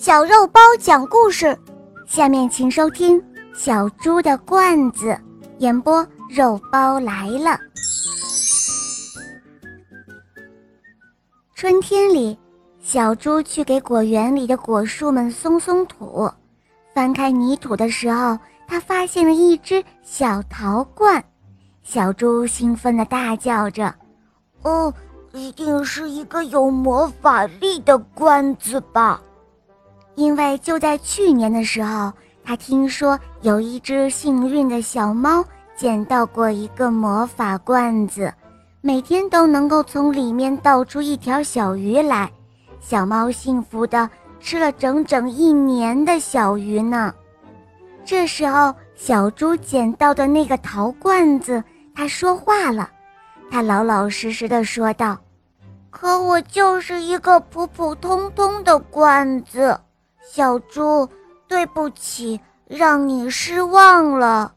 [0.00, 1.54] 小肉包讲故事，
[2.06, 3.20] 下面请收听
[3.54, 5.08] 《小猪的罐子》，
[5.58, 7.60] 演播肉包来了。
[11.54, 12.38] 春天里，
[12.80, 16.26] 小猪去给果园里的果树们松松土。
[16.94, 21.22] 翻开泥土的时候，他发现了一只小陶罐。
[21.82, 23.94] 小猪兴奋地大叫着
[24.64, 24.94] ：“哦，
[25.34, 29.20] 一定是一个有魔法力的罐子吧！”
[30.20, 32.12] 因为就在去年的时候，
[32.44, 35.42] 他听说有一只幸运的小猫
[35.74, 38.30] 捡到过一个魔法罐子，
[38.82, 42.30] 每天都能够从里面倒出一条小鱼来。
[42.80, 47.14] 小猫幸福的吃了整整一年的小鱼呢。
[48.04, 51.64] 这时候，小猪捡到的那个陶罐子，
[51.94, 52.90] 它说话了，
[53.50, 55.16] 它老老实实的说道
[55.88, 59.80] ：“可我就是一个普普通通的罐子。”
[60.32, 61.08] 小猪，
[61.48, 64.54] 对不起，让你失望了。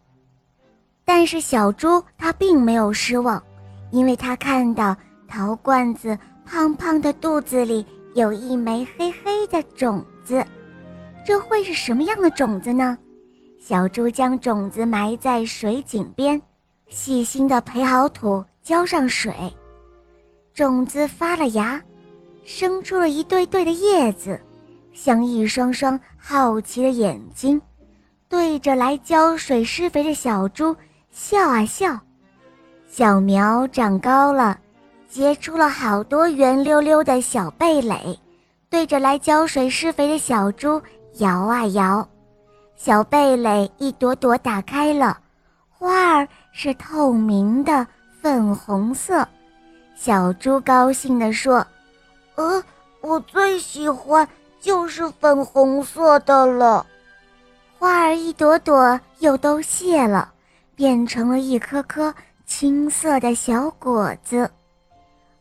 [1.03, 3.41] 但是小猪它并没有失望，
[3.89, 4.95] 因为它看到
[5.27, 10.45] 陶罐子胖胖的肚子里有一枚黑黑的种子。
[11.25, 12.95] 这会是什么样的种子呢？
[13.59, 16.39] 小猪将种子埋在水井边，
[16.88, 19.33] 细心地培好土，浇上水，
[20.53, 21.81] 种子发了芽，
[22.45, 24.39] 生出了一对对的叶子。
[24.94, 27.61] 像一双双好奇的眼睛，
[28.30, 30.75] 对着来浇水施肥的小猪
[31.11, 32.00] 笑啊笑。
[32.88, 34.58] 小苗长高了，
[35.09, 38.17] 结出了好多圆溜溜的小蓓蕾，
[38.69, 40.81] 对着来浇水施肥的小猪
[41.17, 42.07] 摇啊摇。
[42.75, 45.17] 小蓓蕾一朵朵打开了，
[45.69, 47.85] 花儿是透明的
[48.22, 49.28] 粉红色。
[49.95, 51.66] 小猪高兴地说
[52.35, 52.63] ：“呃，
[53.02, 54.28] 我最喜欢。”
[54.64, 56.86] 就是粉红色的了，
[57.78, 60.31] 花儿一朵朵又都谢了，
[60.73, 64.50] 变成了一颗颗青色的小果子。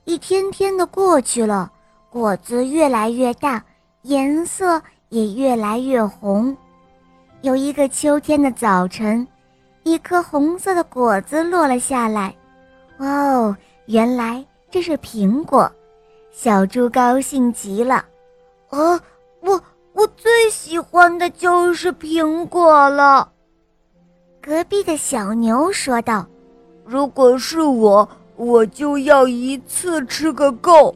[0.06, 1.70] 一天天的过去了，
[2.10, 3.62] 果子越来越大，
[4.02, 6.54] 颜色也越来越红。
[7.42, 9.24] 有一个秋天的早晨，
[9.84, 12.34] 一颗红色的果子落了下来。
[12.98, 13.56] 哦，
[13.86, 15.70] 原来这是苹果，
[16.32, 18.04] 小猪高兴极了。
[18.70, 19.00] 啊！
[19.94, 23.30] 我我最喜欢的就是苹果了。
[24.42, 26.26] 隔壁的小牛说道
[26.84, 30.92] ：“如果是我，我就要一次吃个够。”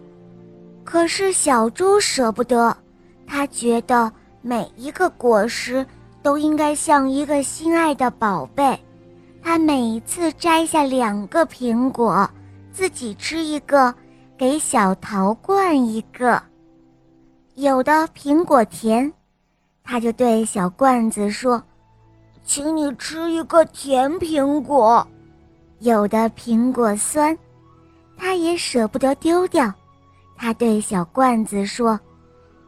[0.82, 2.76] 可是小猪舍不得，
[3.28, 4.12] 他觉得
[4.42, 5.86] 每一个果实
[6.20, 8.76] 都应该像一个心爱的宝贝。
[9.40, 12.28] 他每次摘下两个苹果，
[12.72, 13.94] 自己吃一个，
[14.36, 16.42] 给小陶罐一个。
[17.56, 19.10] 有的苹果甜，
[19.82, 21.62] 他就对小罐子说
[22.44, 25.06] ：“请你吃一个甜苹果。”
[25.80, 27.36] 有的苹果酸，
[28.14, 29.72] 他也舍不得丢掉，
[30.36, 31.98] 他对小罐子说：“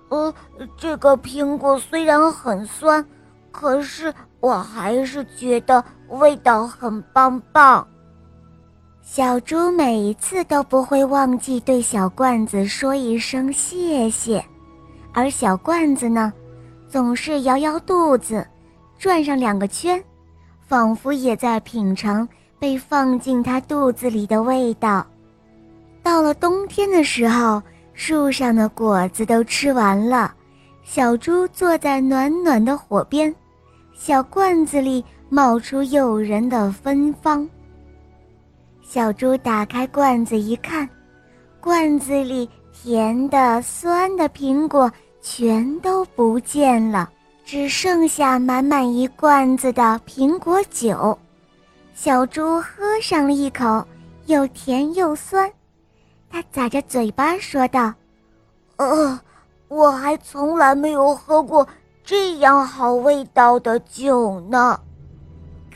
[0.09, 0.32] 呃，
[0.78, 3.05] 这个苹果虽然很酸，
[3.53, 7.87] 可是我还是觉得味道很棒棒。”
[9.05, 14.43] 小猪每一次都不会忘记对小罐子说一声谢谢。
[15.19, 16.33] 而小罐子呢，
[16.87, 18.47] 总是摇摇肚子，
[19.01, 20.01] 转上两个圈，
[20.65, 25.05] 仿佛也在品尝被放进它肚子里的味道。
[26.05, 27.61] 到了冬天的时候，
[27.95, 30.33] 树上的果子都吃完了，
[30.84, 33.35] 小猪坐在暖暖的火边，
[33.97, 37.45] 小罐子里冒出诱人的芬芳。
[38.85, 40.89] 小猪打开罐子一看，
[41.61, 42.49] 罐子里。
[42.81, 44.89] 甜的、酸的苹果
[45.21, 47.11] 全都不见了，
[47.45, 51.19] 只剩下满满一罐子的苹果酒。
[51.95, 53.84] 小猪喝上了一口，
[54.27, 55.51] 又甜又酸。
[56.31, 57.93] 它咂着嘴巴说道
[58.77, 59.19] ：“呃，
[59.69, 61.67] 我还从来没有喝过
[62.05, 64.79] 这样好味道的酒呢。”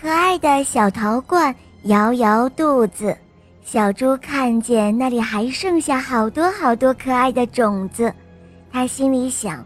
[0.00, 1.54] 可爱的小陶罐
[1.84, 3.16] 摇摇肚子。
[3.64, 8.12] 小猪看见那里还剩下好多好多可爱的种子，
[8.72, 9.62] 他心里想：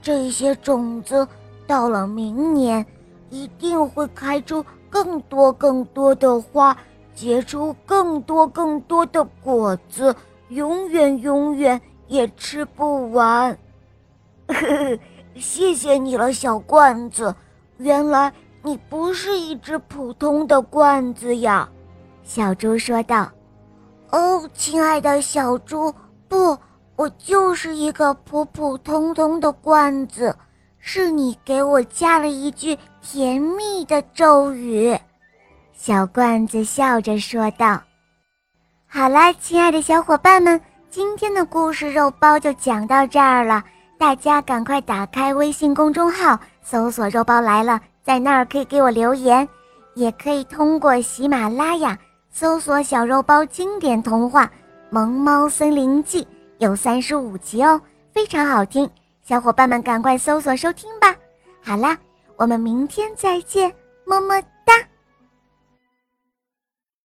[0.00, 1.26] 这些种子
[1.66, 2.86] 到了明年，
[3.28, 6.76] 一定会开出更多更多的花，
[7.12, 10.14] 结出更多更多的果子，
[10.50, 13.50] 永远永远也吃不完。
[14.46, 14.98] 呵呵，
[15.34, 17.34] 谢谢你了，小罐子。
[17.78, 18.32] 原来
[18.62, 21.68] 你不是一只普通的罐子呀。
[22.22, 23.28] 小猪说道
[24.12, 25.92] ：“哦，亲爱的小猪，
[26.28, 26.56] 不，
[26.96, 30.36] 我就是一个普普通通的罐子，
[30.78, 34.96] 是你给我加了一句甜蜜的咒语。”
[35.74, 37.80] 小罐子笑着说道。
[38.86, 43.62] “好啦，亲爱的小伙伴们，今天的故事肉包就讲到这儿了。
[43.98, 49.48] 大家赶快打开微信公众号，搜索“肉包来了”，在那儿可以给我留言，
[49.94, 51.98] 也可以通过喜马拉雅
[52.30, 54.44] 搜索“小肉包经典童话”。
[54.96, 56.22] 《萌猫森林记》
[56.64, 57.78] 有三十五集哦，
[58.10, 58.88] 非常好听，
[59.22, 61.14] 小伙伴们赶快搜索收听吧。
[61.62, 61.98] 好啦，
[62.36, 63.70] 我们明天再见，
[64.06, 64.42] 么么。